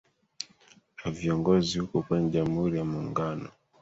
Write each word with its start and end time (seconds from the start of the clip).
a 1.05 1.11
viongozi 1.11 1.79
huku 1.79 2.03
kwenye 2.03 2.29
jamhuri 2.29 2.77
ya 2.77 2.85
muungano 2.85 3.49